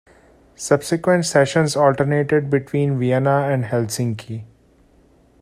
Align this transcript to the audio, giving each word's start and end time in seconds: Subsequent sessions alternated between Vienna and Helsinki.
Subsequent 0.55 1.27
sessions 1.27 1.75
alternated 1.75 2.49
between 2.49 2.97
Vienna 2.97 3.41
and 3.51 3.65
Helsinki. 3.65 4.45